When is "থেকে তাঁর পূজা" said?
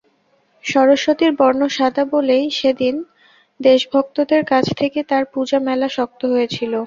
4.79-5.57